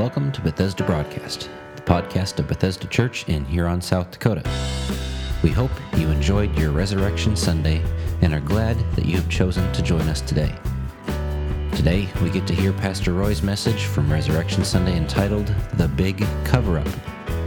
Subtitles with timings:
[0.00, 4.42] Welcome to Bethesda Broadcast, the podcast of Bethesda Church in Huron, South Dakota.
[5.42, 7.82] We hope you enjoyed your Resurrection Sunday
[8.22, 10.54] and are glad that you have chosen to join us today.
[11.76, 16.78] Today, we get to hear Pastor Roy's message from Resurrection Sunday entitled The Big Cover
[16.78, 16.88] Up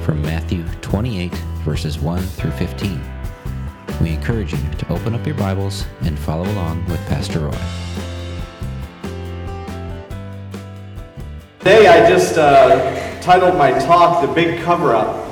[0.04, 1.34] from Matthew 28,
[1.66, 3.02] verses 1 through 15.
[4.00, 7.93] We encourage you to open up your Bibles and follow along with Pastor Roy.
[11.64, 15.26] Today I just uh, titled my talk The Big Cover Up.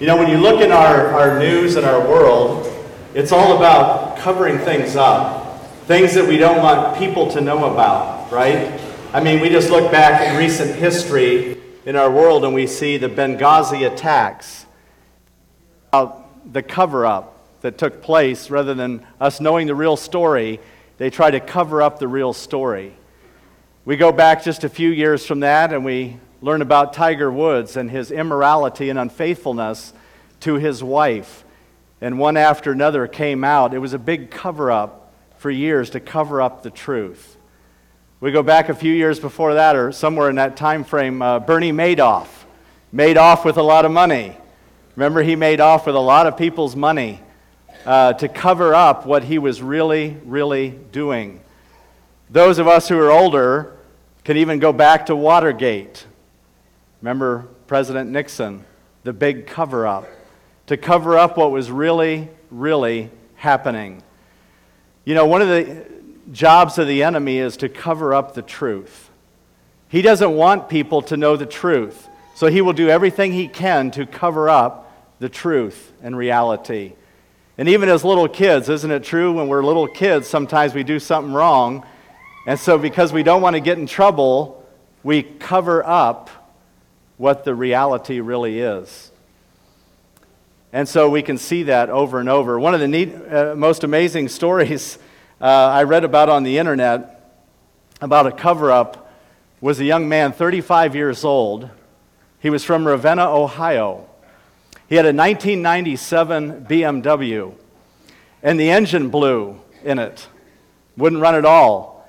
[0.00, 2.66] You know, when you look in our, our news and our world,
[3.14, 8.32] it's all about covering things up, things that we don't want people to know about,
[8.32, 8.80] right?
[9.12, 11.56] I mean, we just look back in recent history
[11.86, 14.66] in our world and we see the Benghazi attacks,
[15.92, 20.58] about the cover up that took place rather than us knowing the real story,
[20.98, 22.96] they try to cover up the real story.
[23.86, 27.78] We go back just a few years from that and we learn about Tiger Woods
[27.78, 29.94] and his immorality and unfaithfulness
[30.40, 31.44] to his wife.
[31.98, 33.72] And one after another came out.
[33.72, 37.38] It was a big cover up for years to cover up the truth.
[38.20, 41.38] We go back a few years before that, or somewhere in that time frame, uh,
[41.40, 42.28] Bernie Madoff
[42.92, 44.36] made off with a lot of money.
[44.94, 47.20] Remember, he made off with a lot of people's money
[47.86, 51.40] uh, to cover up what he was really, really doing.
[52.28, 53.76] Those of us who are older
[54.24, 56.06] can even go back to Watergate.
[57.00, 58.64] Remember President Nixon,
[59.04, 60.06] the big cover up,
[60.66, 64.02] to cover up what was really, really happening.
[65.04, 65.86] You know, one of the
[66.32, 69.10] jobs of the enemy is to cover up the truth.
[69.88, 73.90] He doesn't want people to know the truth, so he will do everything he can
[73.92, 76.92] to cover up the truth and reality.
[77.58, 79.32] And even as little kids, isn't it true?
[79.32, 81.84] When we're little kids, sometimes we do something wrong
[82.46, 84.66] and so, because we don't want to get in trouble,
[85.02, 86.30] we cover up
[87.16, 89.10] what the reality really is.
[90.72, 92.58] And so we can see that over and over.
[92.58, 94.98] One of the neat, uh, most amazing stories
[95.40, 97.16] uh, I read about on the internet
[98.00, 99.12] about a cover up
[99.60, 101.68] was a young man, 35 years old.
[102.40, 104.08] He was from Ravenna, Ohio.
[104.88, 107.54] He had a 1997 BMW,
[108.42, 110.26] and the engine blew in it.
[110.96, 111.99] Wouldn't run at all.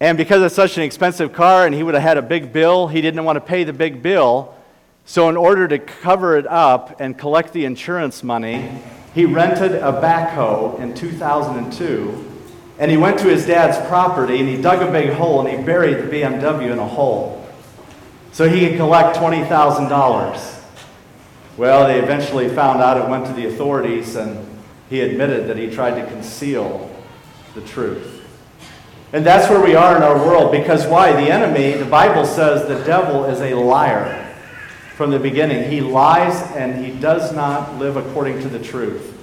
[0.00, 2.86] And because it's such an expensive car and he would have had a big bill,
[2.88, 4.54] he didn't want to pay the big bill.
[5.04, 8.70] So, in order to cover it up and collect the insurance money,
[9.14, 12.26] he rented a backhoe in 2002
[12.78, 15.64] and he went to his dad's property and he dug a big hole and he
[15.64, 17.44] buried the BMW in a hole
[18.30, 20.62] so he could collect $20,000.
[21.56, 24.46] Well, they eventually found out it went to the authorities and
[24.88, 26.88] he admitted that he tried to conceal
[27.54, 28.17] the truth.
[29.12, 31.12] And that's where we are in our world because why?
[31.12, 34.34] The enemy, the Bible says the devil is a liar
[34.96, 35.70] from the beginning.
[35.70, 39.14] He lies and he does not live according to the truth.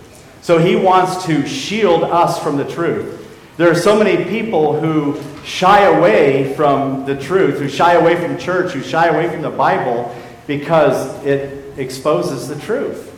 [0.42, 3.22] So he wants to shield us from the truth.
[3.58, 8.38] There are so many people who shy away from the truth, who shy away from
[8.38, 10.14] church, who shy away from the Bible
[10.48, 13.12] because it exposes the truth.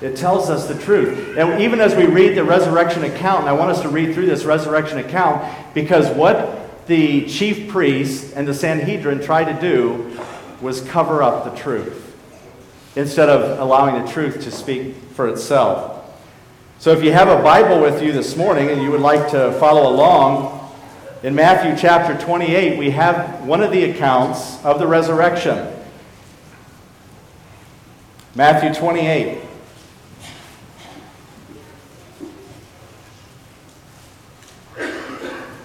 [0.00, 1.38] It tells us the truth.
[1.38, 4.26] And even as we read the resurrection account, and I want us to read through
[4.26, 10.18] this resurrection account because what the chief priests and the Sanhedrin tried to do
[10.60, 12.02] was cover up the truth
[12.94, 15.92] instead of allowing the truth to speak for itself.
[16.78, 19.52] So if you have a Bible with you this morning and you would like to
[19.52, 20.56] follow along,
[21.22, 25.72] in Matthew chapter 28, we have one of the accounts of the resurrection.
[28.34, 29.40] Matthew 28.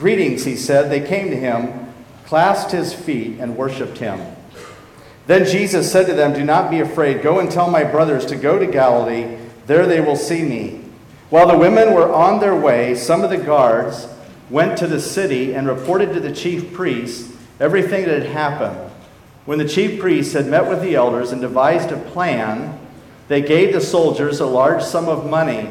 [0.00, 0.90] Greetings, he said.
[0.90, 1.92] They came to him,
[2.24, 4.18] clasped his feet, and worshiped him.
[5.26, 7.20] Then Jesus said to them, Do not be afraid.
[7.20, 9.36] Go and tell my brothers to go to Galilee.
[9.66, 10.80] There they will see me.
[11.28, 14.08] While the women were on their way, some of the guards
[14.48, 18.90] went to the city and reported to the chief priests everything that had happened.
[19.44, 22.80] When the chief priests had met with the elders and devised a plan,
[23.28, 25.68] they gave the soldiers a large sum of money,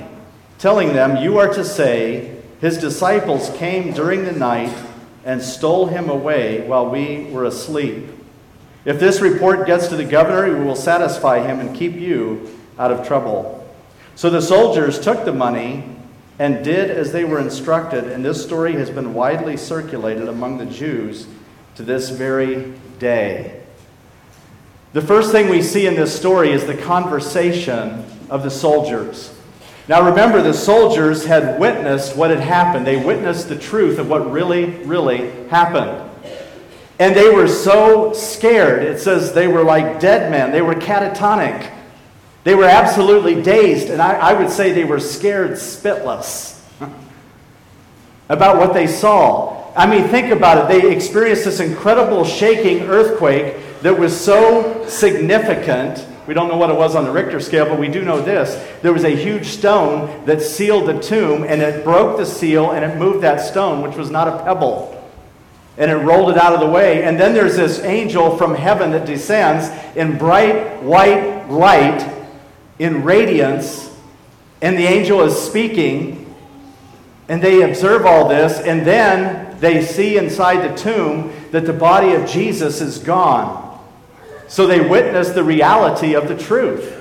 [0.59, 4.75] telling them, You are to say, His disciples came during the night
[5.23, 8.09] and stole him away while we were asleep.
[8.85, 12.91] If this report gets to the governor, we will satisfy him and keep you out
[12.91, 13.55] of trouble.
[14.15, 15.95] So the soldiers took the money
[16.39, 20.65] and did as they were instructed, and this story has been widely circulated among the
[20.65, 21.27] Jews
[21.75, 23.61] to this very day.
[24.93, 29.33] The first thing we see in this story is the conversation of the soldiers.
[29.89, 32.85] Now remember, the soldiers had witnessed what had happened.
[32.85, 36.07] They witnessed the truth of what really, really happened.
[36.99, 38.83] And they were so scared.
[38.83, 41.73] It says they were like dead men, they were catatonic.
[42.43, 46.61] They were absolutely dazed, and I, I would say they were scared spitless
[48.29, 49.73] about what they saw.
[49.75, 50.81] I mean, think about it.
[50.81, 56.05] They experienced this incredible shaking earthquake that was so significant.
[56.29, 58.63] We don't know what it was on the Richter scale, but we do know this.
[58.83, 62.85] There was a huge stone that sealed the tomb, and it broke the seal and
[62.85, 64.95] it moved that stone, which was not a pebble
[65.79, 67.03] and it rolled it out of the way.
[67.03, 72.07] And then there's this angel from heaven that descends in bright white light,
[72.77, 73.89] in radiance,
[74.61, 76.35] and the angel is speaking,
[77.27, 82.13] and they observe all this, and then they see inside the tomb that the body
[82.13, 83.68] of Jesus is gone.
[84.49, 86.97] So they witness the reality of the truth.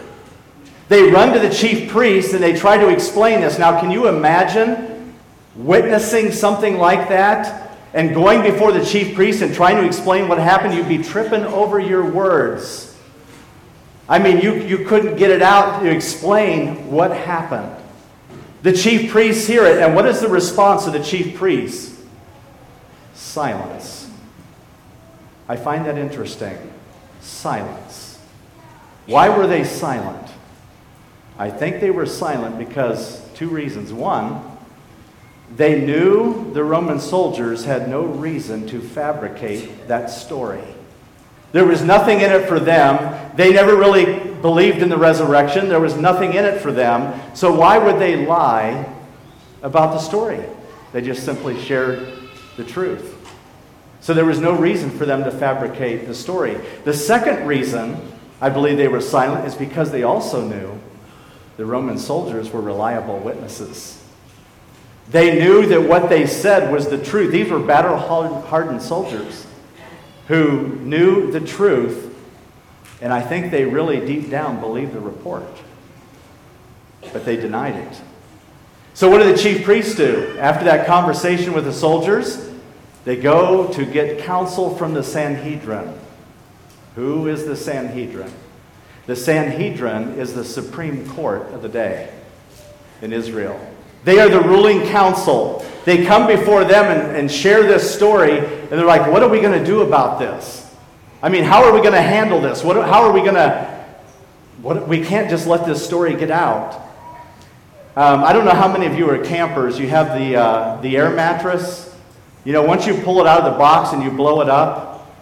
[0.88, 3.58] They run to the chief priest and they try to explain this.
[3.58, 5.14] Now, can you imagine
[5.56, 7.68] witnessing something like that?
[7.94, 11.44] and going before the chief priest and trying to explain what happened, you'd be tripping
[11.44, 12.96] over your words.
[14.08, 17.74] I mean, you, you couldn't get it out to explain what happened.
[18.62, 22.02] The chief priests hear it, and what is the response of the chief priests?
[23.14, 24.10] Silence.
[25.48, 26.56] I find that interesting.
[27.20, 28.18] Silence.
[29.06, 30.28] Why were they silent?
[31.38, 33.92] I think they were silent because two reasons.
[33.92, 34.42] One,
[35.56, 40.64] they knew the Roman soldiers had no reason to fabricate that story.
[41.52, 43.34] There was nothing in it for them.
[43.36, 45.68] They never really believed in the resurrection.
[45.68, 47.18] There was nothing in it for them.
[47.34, 48.94] So why would they lie
[49.62, 50.44] about the story?
[50.92, 52.12] They just simply shared
[52.56, 53.17] the truth.
[54.00, 56.56] So there was no reason for them to fabricate the story.
[56.84, 58.00] The second reason
[58.40, 60.78] I believe they were silent is because they also knew
[61.56, 64.02] the Roman soldiers were reliable witnesses.
[65.10, 67.32] They knew that what they said was the truth.
[67.32, 69.46] These were battle hardened soldiers
[70.28, 72.14] who knew the truth,
[73.00, 75.46] and I think they really deep down believed the report.
[77.12, 78.00] But they denied it.
[78.92, 80.36] So, what did the chief priests do?
[80.38, 82.47] After that conversation with the soldiers,
[83.04, 85.98] they go to get counsel from the Sanhedrin.
[86.94, 88.32] Who is the Sanhedrin?
[89.06, 92.12] The Sanhedrin is the supreme court of the day
[93.00, 93.58] in Israel.
[94.04, 95.64] They are the ruling council.
[95.84, 99.40] They come before them and, and share this story, and they're like, What are we
[99.40, 100.68] going to do about this?
[101.22, 102.62] I mean, how are we going to handle this?
[102.62, 103.78] What, how are we going to.
[104.62, 106.74] What, we can't just let this story get out.
[107.96, 109.78] Um, I don't know how many of you are campers.
[109.78, 111.87] You have the, uh, the air mattress.
[112.48, 115.14] You know, once you pull it out of the box and you blow it up,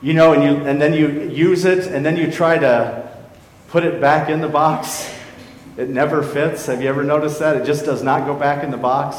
[0.00, 3.10] you know, and, you, and then you use it, and then you try to
[3.70, 5.12] put it back in the box.
[5.76, 6.66] It never fits.
[6.66, 7.56] Have you ever noticed that?
[7.56, 9.16] It just does not go back in the box.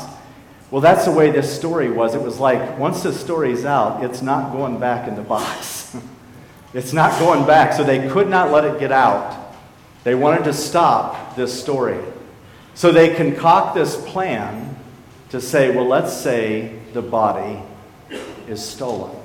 [0.71, 2.15] Well, that's the way this story was.
[2.15, 5.93] It was like once the story's out, it's not going back in the box.
[6.73, 7.73] it's not going back.
[7.73, 9.57] So they could not let it get out.
[10.05, 11.99] They wanted to stop this story.
[12.75, 14.73] So they concoct this plan
[15.31, 17.61] to say, well, let's say the body
[18.47, 19.15] is stolen.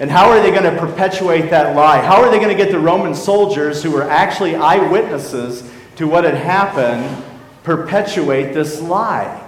[0.00, 2.00] And how are they going to perpetuate that lie?
[2.00, 6.24] How are they going to get the Roman soldiers who were actually eyewitnesses to what
[6.24, 7.24] had happened
[7.62, 9.40] perpetuate this lie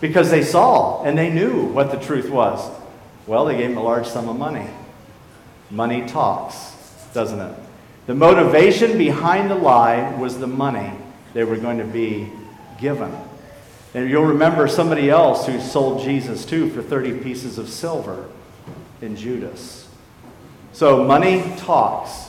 [0.00, 2.70] because they saw and they knew what the truth was.
[3.26, 4.66] Well, they gave him a large sum of money.
[5.70, 6.74] Money talks,
[7.12, 7.54] doesn't it?
[8.06, 10.92] The motivation behind the lie was the money
[11.34, 12.32] they were going to be
[12.80, 13.14] given.
[13.98, 18.28] And you'll remember somebody else who sold Jesus too for 30 pieces of silver
[19.02, 19.88] in Judas.
[20.72, 22.28] So money talks.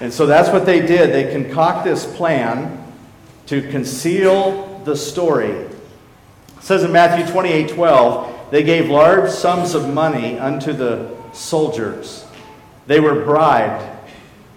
[0.00, 1.10] And so that's what they did.
[1.14, 2.92] They concoct this plan
[3.46, 5.48] to conceal the story.
[5.48, 5.72] It
[6.60, 12.26] says in Matthew 28 12, they gave large sums of money unto the soldiers.
[12.86, 13.82] They were bribed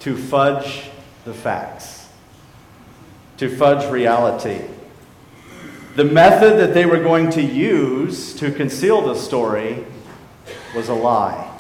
[0.02, 0.90] to fudge
[1.24, 2.10] the facts,
[3.38, 4.75] to fudge reality.
[5.96, 9.86] The method that they were going to use to conceal the story
[10.76, 11.58] was a lie.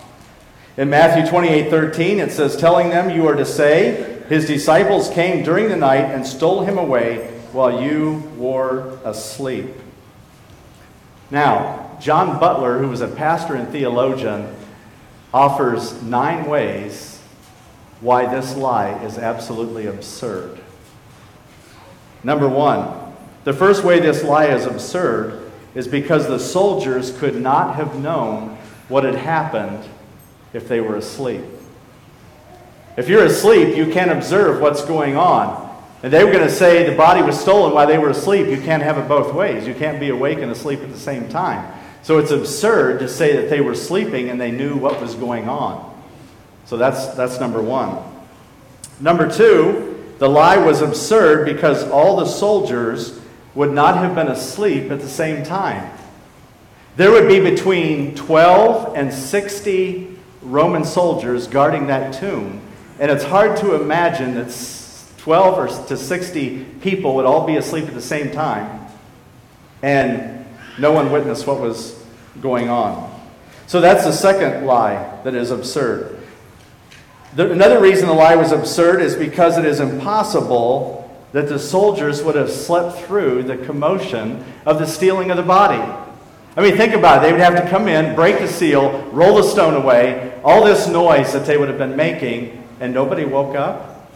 [0.75, 5.41] In Matthew 28 13, it says, Telling them, You are to say, His disciples came
[5.45, 9.67] during the night and stole him away while you were asleep.
[11.31, 14.53] Now, John Butler, who was a pastor and theologian,
[15.33, 17.21] offers nine ways
[18.01, 20.59] why this lie is absolutely absurd.
[22.21, 23.04] Number one,
[23.45, 28.57] the first way this lie is absurd is because the soldiers could not have known
[28.89, 29.87] what had happened
[30.51, 31.43] if they were asleep.
[32.97, 35.63] If you're asleep, you can't observe what's going on.
[36.01, 38.47] And they were going to say the body was stolen while they were asleep.
[38.47, 39.67] You can't have it both ways.
[39.67, 41.73] You can't be awake and asleep at the same time.
[42.03, 45.49] So it's absurd to say that they were sleeping and they knew what was going
[45.49, 45.93] on.
[46.65, 47.97] So that's, that's number one.
[48.99, 53.19] Number two, the lie was absurd because all the soldiers
[53.55, 55.91] would not have been asleep at the same time.
[56.97, 62.61] There would be between 12 and 60 Roman soldiers guarding that tomb.
[62.99, 64.47] And it's hard to imagine that
[65.17, 68.87] 12 or to 60 people would all be asleep at the same time
[69.81, 70.45] and
[70.77, 72.03] no one witnessed what was
[72.41, 73.11] going on.
[73.67, 76.19] So that's the second lie that is absurd.
[77.35, 81.04] The, another reason the lie was absurd is because it is impossible
[81.35, 85.81] that the soldiers would have slept through the commotion of the stealing of the body.
[86.55, 87.27] I mean, think about it.
[87.27, 90.87] They would have to come in, break the seal, roll the stone away, all this
[90.87, 94.09] noise that they would have been making, and nobody woke up?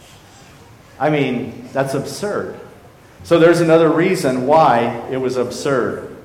[0.98, 2.58] I mean, that's absurd.
[3.22, 6.16] So there's another reason why it was absurd.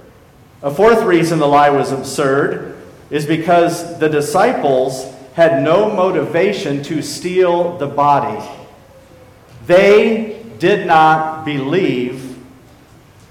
[0.64, 7.02] A fourth reason the lie was absurd is because the disciples had no motivation to
[7.02, 8.42] steal the body.
[9.66, 12.36] They did not believe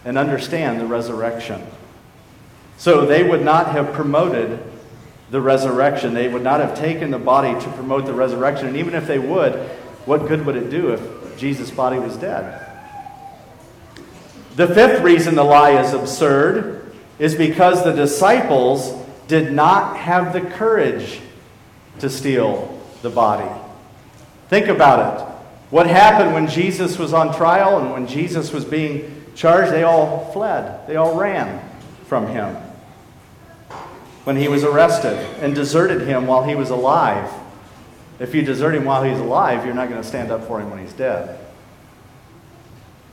[0.05, 1.61] and understand the resurrection.
[2.79, 4.62] So they would not have promoted
[5.33, 6.14] the resurrection.
[6.14, 8.69] They would not have taken the body to promote the resurrection.
[8.69, 9.55] And even if they would,
[10.07, 12.64] what good would it do if Jesus' body was dead?
[14.55, 20.41] The fifth reason the lie is absurd is because the disciples did not have the
[20.41, 21.19] courage
[21.99, 23.50] to steal the body.
[24.49, 25.34] Think about it.
[25.75, 29.73] What happened when Jesus was on trial and when Jesus was being charged?
[29.73, 31.69] They all fled, they all ran
[32.04, 32.54] from him
[34.23, 37.28] when he was arrested and deserted him while he was alive.
[38.21, 40.71] If you desert him while he's alive, you're not going to stand up for him
[40.71, 41.40] when he's dead.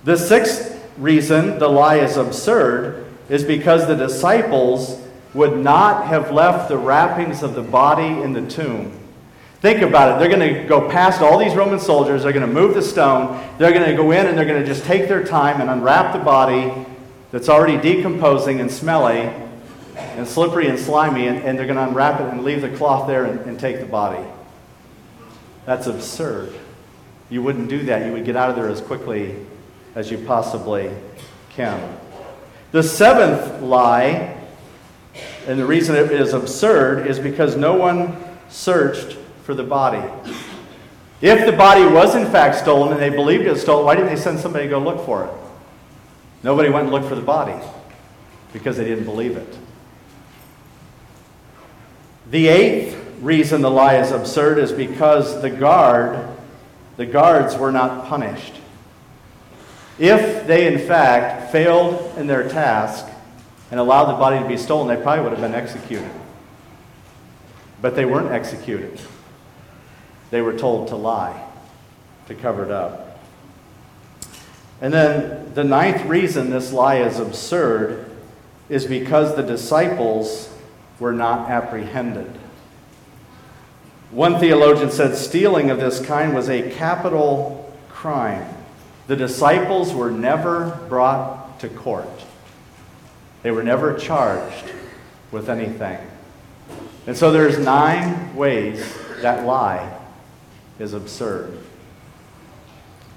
[0.04, 5.02] The sixth reason the lie is absurd is because the disciples
[5.34, 9.01] would not have left the wrappings of the body in the tomb.
[9.62, 10.20] Think about it.
[10.20, 12.24] They're going to go past all these Roman soldiers.
[12.24, 13.48] They're going to move the stone.
[13.60, 16.14] They're going to go in and they're going to just take their time and unwrap
[16.14, 16.74] the body
[17.32, 19.32] that's already decomposing and smelly
[19.96, 23.08] and slippery and slimy, and, and they're going to unwrap it and leave the cloth
[23.08, 24.26] there and, and take the body.
[25.66, 26.54] That's absurd.
[27.30, 28.06] You wouldn't do that.
[28.06, 29.46] You would get out of there as quickly
[29.94, 30.92] as you possibly
[31.52, 31.98] can.
[32.72, 34.38] The seventh lie,
[35.46, 38.18] and the reason it is absurd, is because no one
[38.50, 40.02] searched for the body.
[41.22, 44.10] If the body was in fact stolen and they believed it was stolen, why didn't
[44.10, 45.32] they send somebody to go look for it?
[46.44, 47.56] Nobody went and looked for the body
[48.54, 49.58] because they didn't believe it.
[52.32, 56.28] The eighth reason the lie is absurd is because the guard,
[56.98, 58.54] the guards were not punished.
[60.00, 63.06] If they in fact failed in their task
[63.70, 66.10] and allowed the body to be stolen, they probably would have been executed.
[67.82, 69.00] But they weren't executed.
[70.32, 71.46] They were told to lie,
[72.28, 73.20] to cover it up.
[74.80, 78.10] And then the ninth reason this lie is absurd
[78.68, 80.52] is because the disciples
[81.00, 82.40] were not apprehended.
[84.10, 88.48] One theologian said stealing of this kind was a capital crime.
[89.08, 92.08] The disciples were never brought to court,
[93.44, 94.72] they were never charged
[95.32, 96.00] with anything.
[97.06, 100.01] And so there's nine ways that lie
[100.82, 101.58] is absurd.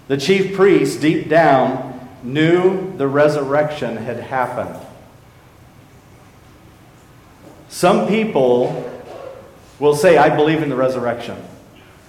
[0.07, 4.79] The chief priests, deep down, knew the resurrection had happened.
[7.69, 8.91] Some people
[9.81, 11.37] will say, I believe in the resurrection.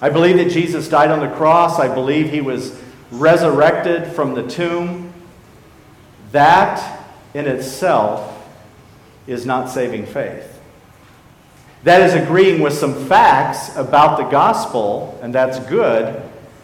[0.01, 1.79] I believe that Jesus died on the cross.
[1.79, 2.79] I believe he was
[3.12, 5.13] resurrected from the tomb.
[6.31, 8.45] That in itself
[9.25, 10.54] is not saving faith.
[11.84, 16.22] That is agreeing with some facts about the gospel, and that's good,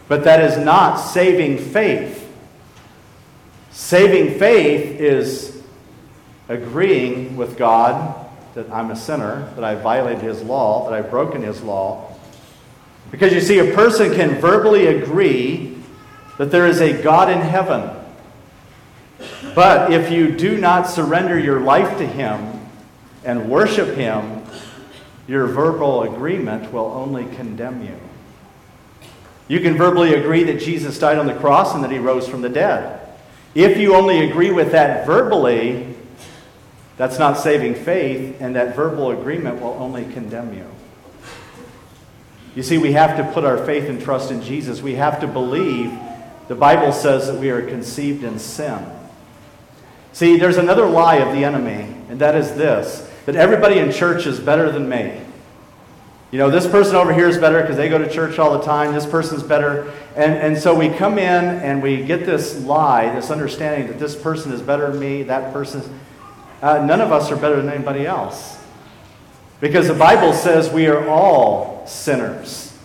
[0.08, 2.18] but that is not saving faith.
[3.70, 5.62] Saving faith is
[6.48, 8.18] agreeing with God
[8.54, 12.12] that I'm a sinner, that I violated his law, that I've broken his law.
[13.10, 15.78] Because you see, a person can verbally agree
[16.38, 17.90] that there is a God in heaven.
[19.54, 22.60] But if you do not surrender your life to him
[23.24, 24.41] and worship him,
[25.26, 27.96] your verbal agreement will only condemn you.
[29.48, 32.42] You can verbally agree that Jesus died on the cross and that he rose from
[32.42, 33.00] the dead.
[33.54, 35.94] If you only agree with that verbally,
[36.96, 40.66] that's not saving faith, and that verbal agreement will only condemn you.
[42.54, 44.82] You see, we have to put our faith and trust in Jesus.
[44.82, 45.92] We have to believe.
[46.48, 48.84] The Bible says that we are conceived in sin.
[50.12, 54.26] See, there's another lie of the enemy, and that is this that everybody in church
[54.26, 55.20] is better than me.
[56.32, 58.64] You know, this person over here is better because they go to church all the
[58.64, 58.94] time.
[58.94, 59.92] This person's better.
[60.16, 64.16] And, and so we come in and we get this lie, this understanding that this
[64.16, 65.82] person is better than me, that person.
[66.62, 68.58] Uh, none of us are better than anybody else.
[69.60, 72.76] Because the Bible says we are all sinners.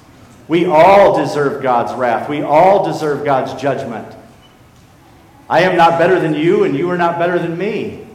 [0.50, 2.30] We all deserve God's wrath.
[2.30, 4.14] We all deserve God's judgment.
[5.50, 8.07] I am not better than you, and you are not better than me.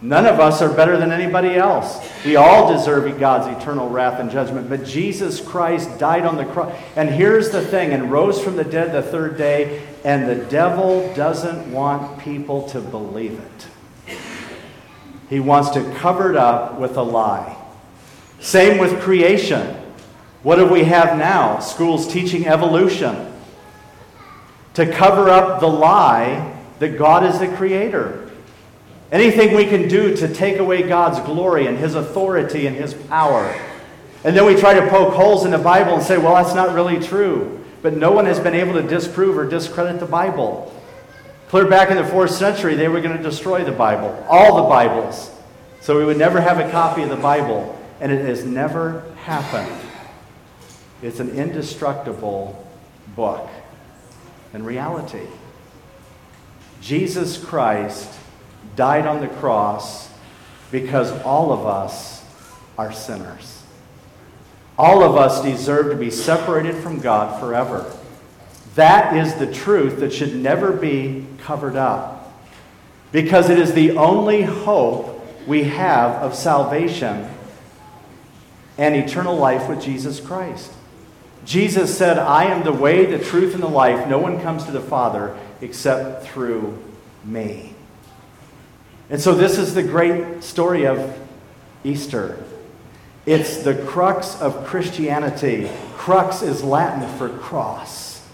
[0.00, 1.98] None of us are better than anybody else.
[2.24, 4.68] We all deserve God's eternal wrath and judgment.
[4.68, 6.72] But Jesus Christ died on the cross.
[6.94, 9.84] And here's the thing and rose from the dead the third day.
[10.04, 14.16] And the devil doesn't want people to believe it.
[15.28, 17.56] He wants to cover it up with a lie.
[18.38, 19.74] Same with creation.
[20.44, 21.58] What do we have now?
[21.58, 23.32] Schools teaching evolution
[24.74, 28.27] to cover up the lie that God is the creator.
[29.10, 33.58] Anything we can do to take away God's glory and His authority and His power.
[34.24, 36.74] And then we try to poke holes in the Bible and say, well, that's not
[36.74, 37.64] really true.
[37.80, 40.74] But no one has been able to disprove or discredit the Bible.
[41.48, 44.68] Clear back in the fourth century, they were going to destroy the Bible, all the
[44.68, 45.30] Bibles.
[45.80, 47.74] So we would never have a copy of the Bible.
[48.00, 49.74] And it has never happened.
[51.00, 52.68] It's an indestructible
[53.16, 53.48] book.
[54.52, 55.26] In reality,
[56.80, 58.12] Jesus Christ
[58.76, 60.10] died on the cross
[60.70, 62.24] because all of us
[62.76, 63.62] are sinners.
[64.78, 67.92] All of us deserve to be separated from God forever.
[68.76, 72.32] That is the truth that should never be covered up
[73.10, 77.28] because it is the only hope we have of salvation
[78.76, 80.72] and eternal life with Jesus Christ.
[81.44, 84.06] Jesus said, I am the way, the truth, and the life.
[84.06, 86.78] No one comes to the Father except through
[87.24, 87.74] me.
[89.10, 91.18] And so, this is the great story of
[91.82, 92.42] Easter.
[93.24, 95.70] It's the crux of Christianity.
[95.94, 98.26] Crux is Latin for cross.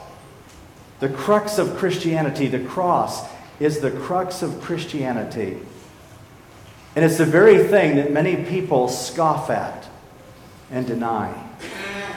[0.98, 3.28] The crux of Christianity, the cross,
[3.60, 5.58] is the crux of Christianity.
[6.96, 9.88] And it's the very thing that many people scoff at
[10.70, 11.32] and deny.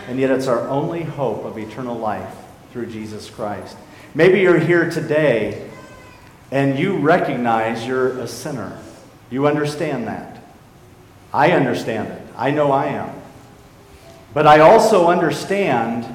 [0.07, 2.33] And yet, it's our only hope of eternal life
[2.71, 3.77] through Jesus Christ.
[4.15, 5.66] Maybe you're here today
[6.51, 8.79] and you recognize you're a sinner.
[9.29, 10.41] You understand that.
[11.33, 12.21] I understand it.
[12.37, 13.13] I know I am.
[14.33, 16.05] But I also understand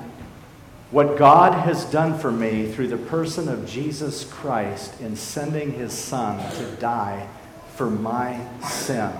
[0.90, 5.92] what God has done for me through the person of Jesus Christ in sending his
[5.92, 7.28] Son to die
[7.74, 9.10] for my sin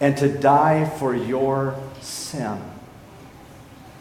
[0.00, 2.60] and to die for your sin.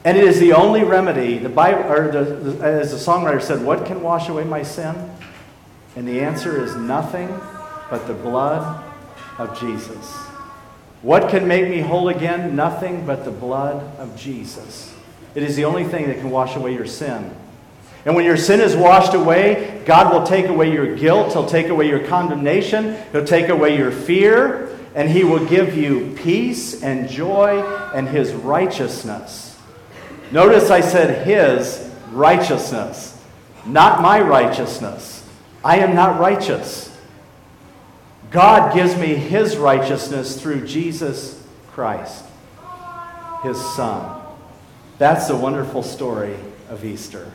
[0.04, 1.38] And it is the only remedy.
[1.38, 4.96] The Bible, or the, the, as the songwriter said, what can wash away my sin?
[5.98, 7.28] And the answer is nothing
[7.90, 8.84] but the blood
[9.40, 10.16] of Jesus.
[11.02, 12.56] What can make me whole again?
[12.56, 14.94] Nothing but the blood of Jesus.
[15.34, 17.36] It is the only thing that can wash away your sin.
[18.06, 21.70] And when your sin is washed away, God will take away your guilt, He'll take
[21.70, 27.10] away your condemnation, He'll take away your fear, and He will give you peace and
[27.10, 27.60] joy
[27.96, 29.58] and His righteousness.
[30.32, 33.20] Notice I said His righteousness,
[33.66, 35.17] not my righteousness.
[35.68, 36.98] I am not righteous.
[38.32, 42.24] God gives me his righteousness through Jesus Christ,
[43.44, 44.22] his Son.
[44.98, 46.38] That's the wonderful story
[46.70, 47.30] of Easter.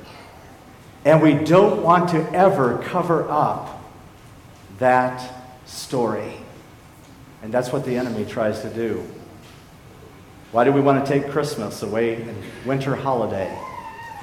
[1.04, 3.78] And we don't want to ever cover up
[4.78, 5.30] that
[5.66, 6.32] story.
[7.42, 9.06] And that's what the enemy tries to do.
[10.52, 13.54] Why do we want to take Christmas away and winter holiday?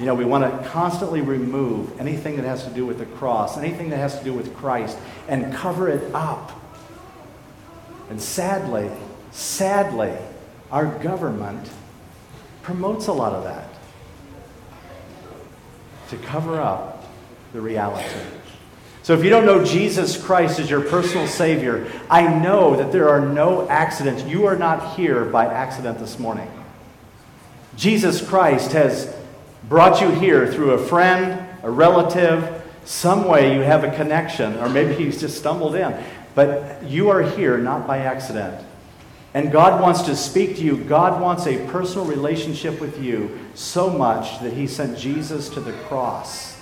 [0.00, 3.58] You know, we want to constantly remove anything that has to do with the cross,
[3.58, 4.96] anything that has to do with Christ,
[5.28, 6.58] and cover it up.
[8.08, 8.90] And sadly,
[9.30, 10.16] sadly,
[10.72, 11.70] our government
[12.62, 13.68] promotes a lot of that
[16.08, 17.04] to cover up
[17.52, 18.08] the reality.
[19.02, 23.10] So, if you don't know Jesus Christ as your personal Savior, I know that there
[23.10, 24.22] are no accidents.
[24.24, 26.50] You are not here by accident this morning.
[27.76, 29.14] Jesus Christ has
[29.70, 34.68] brought you here through a friend, a relative, some way you have a connection, or
[34.68, 35.96] maybe you just stumbled in.
[36.34, 38.66] But you are here not by accident.
[39.32, 40.76] And God wants to speak to you.
[40.76, 45.72] God wants a personal relationship with you so much that He sent Jesus to the
[45.84, 46.60] cross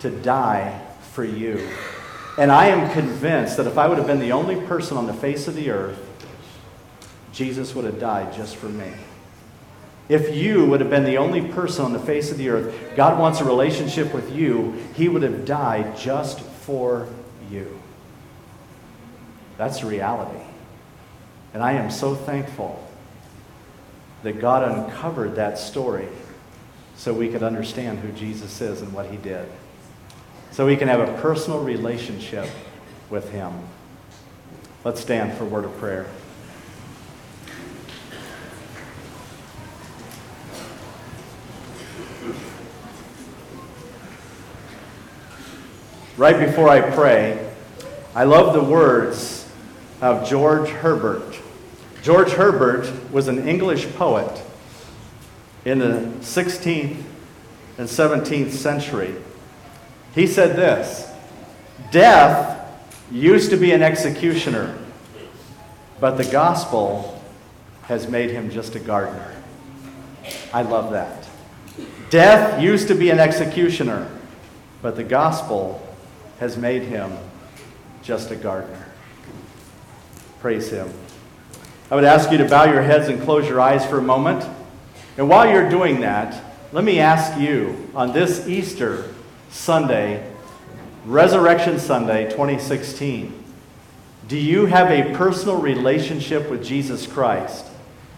[0.00, 0.78] to die
[1.12, 1.70] for you.
[2.36, 5.14] And I am convinced that if I would have been the only person on the
[5.14, 5.98] face of the earth,
[7.32, 8.92] Jesus would have died just for me.
[10.10, 13.16] If you would have been the only person on the face of the earth, God
[13.16, 17.08] wants a relationship with you, He would have died just for
[17.48, 17.80] you.
[19.56, 20.44] That's reality.
[21.54, 22.84] And I am so thankful
[24.24, 26.08] that God uncovered that story
[26.96, 29.48] so we could understand who Jesus is and what he did.
[30.50, 32.48] So we can have a personal relationship
[33.08, 33.52] with him.
[34.84, 36.06] Let's stand for a word of prayer.
[46.20, 47.50] Right before I pray,
[48.14, 49.50] I love the words
[50.02, 51.40] of George Herbert.
[52.02, 54.42] George Herbert was an English poet
[55.64, 57.02] in the 16th
[57.78, 59.14] and 17th century.
[60.14, 61.10] He said this
[61.90, 62.70] Death
[63.10, 64.76] used to be an executioner,
[66.00, 67.18] but the gospel
[67.84, 69.34] has made him just a gardener.
[70.52, 71.26] I love that.
[72.10, 74.06] Death used to be an executioner,
[74.82, 75.86] but the gospel
[76.40, 77.12] has made him
[78.02, 78.86] just a gardener.
[80.40, 80.90] Praise him.
[81.90, 84.48] I would ask you to bow your heads and close your eyes for a moment.
[85.18, 89.12] And while you're doing that, let me ask you on this Easter
[89.50, 90.26] Sunday,
[91.04, 93.44] Resurrection Sunday 2016,
[94.26, 97.66] do you have a personal relationship with Jesus Christ?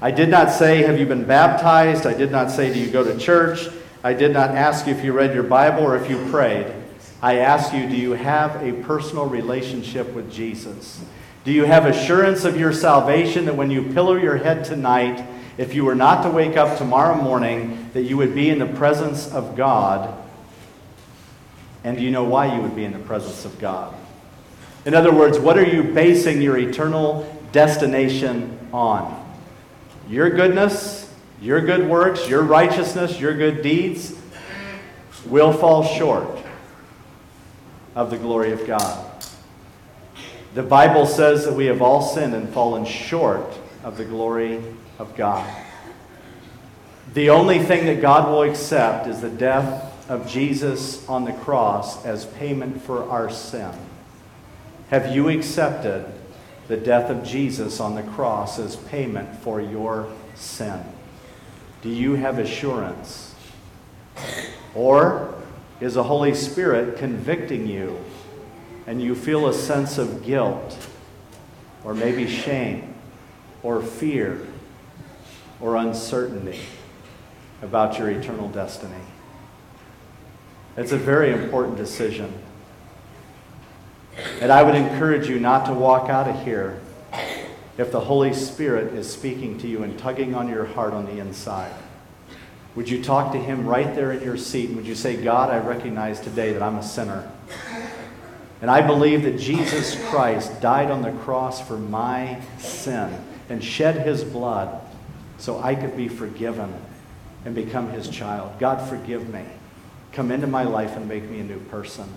[0.00, 2.06] I did not say, Have you been baptized?
[2.06, 3.68] I did not say, Do you go to church?
[4.04, 6.81] I did not ask you if you read your Bible or if you prayed.
[7.22, 11.00] I ask you, Do you have a personal relationship with Jesus?
[11.44, 15.24] Do you have assurance of your salvation that when you pillow your head tonight,
[15.56, 18.66] if you were not to wake up tomorrow morning, that you would be in the
[18.66, 20.18] presence of God?
[21.84, 23.94] And do you know why you would be in the presence of God?
[24.84, 29.20] In other words, what are you basing your eternal destination on?
[30.08, 34.16] Your goodness, your good works, your righteousness, your good deeds
[35.26, 36.41] will fall short
[37.94, 39.04] of the glory of God.
[40.54, 43.46] The Bible says that we have all sinned and fallen short
[43.84, 44.62] of the glory
[44.98, 45.48] of God.
[47.14, 52.04] The only thing that God will accept is the death of Jesus on the cross
[52.04, 53.72] as payment for our sin.
[54.90, 56.04] Have you accepted
[56.68, 60.82] the death of Jesus on the cross as payment for your sin?
[61.82, 63.34] Do you have assurance?
[64.74, 65.31] Or
[65.82, 67.98] is the Holy Spirit convicting you
[68.86, 70.78] and you feel a sense of guilt,
[71.84, 72.94] or maybe shame,
[73.64, 74.46] or fear,
[75.60, 76.60] or uncertainty
[77.62, 78.94] about your eternal destiny.
[80.76, 82.32] It's a very important decision.
[84.40, 86.80] And I would encourage you not to walk out of here
[87.76, 91.18] if the Holy Spirit is speaking to you and tugging on your heart on the
[91.18, 91.74] inside.
[92.74, 94.70] Would you talk to Him right there in your seat?
[94.70, 97.30] Would you say, God, I recognize today that I'm a sinner.
[98.62, 103.12] And I believe that Jesus Christ died on the cross for my sin
[103.48, 104.80] and shed his blood
[105.36, 106.72] so I could be forgiven
[107.44, 108.58] and become his child.
[108.60, 109.44] God, forgive me.
[110.12, 112.08] Come into my life and make me a new person.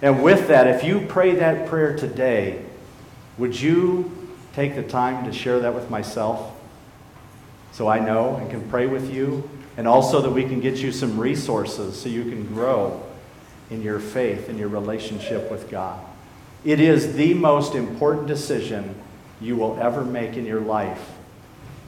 [0.00, 2.64] And with that, if you pray that prayer today,
[3.36, 6.54] would you take the time to share that with myself
[7.72, 9.48] so I know and can pray with you?
[9.76, 13.02] And also that we can get you some resources so you can grow
[13.70, 16.04] in your faith and your relationship with God.
[16.64, 18.94] It is the most important decision
[19.40, 21.12] you will ever make in your life.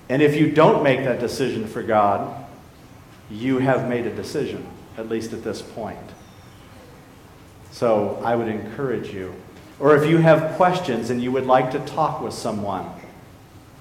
[0.09, 2.47] And if you don't make that decision for God,
[3.31, 4.67] you have made a decision,
[4.97, 5.99] at least at this point.
[7.71, 9.35] So I would encourage you.
[9.81, 12.87] Or if you have questions and you would like to talk with someone,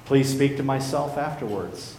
[0.05, 1.95] please speak to myself afterwards.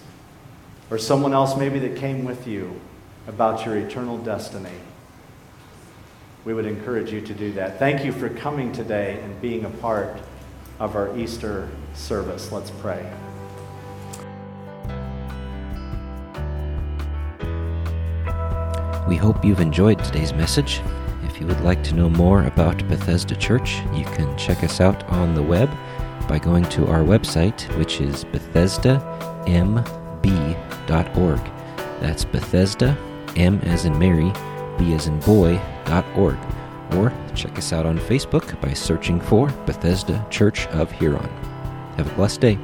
[0.92, 2.80] Or someone else maybe that came with you
[3.26, 4.78] about your eternal destiny
[6.44, 7.78] we would encourage you to do that.
[7.78, 10.20] Thank you for coming today and being a part
[10.80, 12.50] of our Easter service.
[12.50, 13.08] Let's pray.
[19.08, 20.80] We hope you've enjoyed today's message.
[21.24, 25.04] If you would like to know more about Bethesda Church, you can check us out
[25.10, 25.70] on the web
[26.28, 28.24] by going to our website, which is
[30.22, 31.40] BethesdaMB.org.
[32.00, 32.96] That's Bethesda,
[33.36, 34.32] M as in Mary,
[34.78, 36.38] B as in boy, dot org.
[36.94, 41.28] Or check us out on Facebook by searching for Bethesda Church of Huron.
[41.96, 42.58] Have a blessed day.